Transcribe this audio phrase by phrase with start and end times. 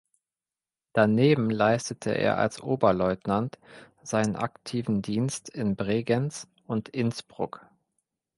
[0.93, 3.59] Daneben leistete er als Oberleutnant
[4.01, 7.63] seinen aktiven Dienst in Bregenz und Innsbruck.